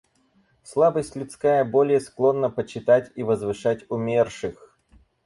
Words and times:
Слабость 0.63 1.15
людская 1.15 1.63
более 1.63 1.99
склонна 1.99 2.49
почитать 2.49 3.11
и 3.13 3.21
возвышать 3.21 3.85
умерших. 3.91 4.75